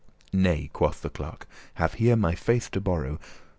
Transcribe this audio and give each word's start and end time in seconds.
"Nay," 0.33 0.67
quoth 0.73 1.03
the 1.03 1.11
clerk, 1.11 1.45
*"have 1.75 1.93
here 1.93 2.15
my 2.15 2.33
faith 2.33 2.71
to 2.71 2.81
borrow." 2.81 3.19